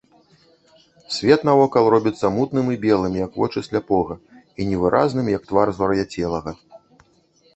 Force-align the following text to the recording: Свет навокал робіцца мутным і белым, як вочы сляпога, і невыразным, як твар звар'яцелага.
Свет 1.15 1.41
навокал 1.49 1.89
робіцца 1.95 2.31
мутным 2.37 2.71
і 2.75 2.79
белым, 2.87 3.13
як 3.25 3.31
вочы 3.41 3.63
сляпога, 3.67 4.17
і 4.63 4.67
невыразным, 4.71 5.25
як 5.37 5.43
твар 5.51 5.67
звар'яцелага. 5.81 6.51